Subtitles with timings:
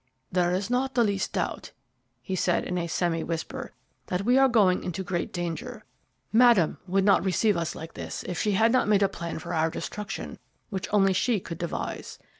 [0.31, 1.73] "There is not the least doubt,"
[2.23, 3.71] he said, in a semi whisper,
[4.07, 5.83] "that we are going into great danger.
[6.33, 9.53] Madame would not receive us like this if she had not made a plan for
[9.53, 10.39] our destruction
[10.71, 12.17] which only she could devise.